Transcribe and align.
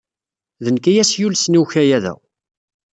D 0.63 0.65
nekk 0.73 0.85
ay 0.89 0.97
as-yulsen 1.03 1.57
i 1.57 1.59
ukayad-a. 1.61 2.13